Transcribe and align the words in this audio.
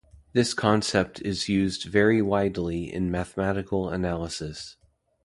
This 0.33 0.55
concept 0.55 1.21
is 1.21 1.47
used 1.47 1.83
very 1.85 2.23
widely 2.23 2.91
in 2.91 3.11
mathematical 3.11 3.87
analysis. 3.89 4.77